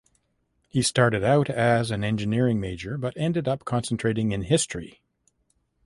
He 0.67 0.81
started 0.81 1.23
out 1.23 1.47
as 1.47 1.91
an 1.91 2.03
engineering 2.03 2.59
major 2.59 2.97
but 2.97 3.15
ended 3.15 3.47
up 3.47 3.65
concentrating 3.65 4.31
in 4.31 4.41
history. 4.41 5.03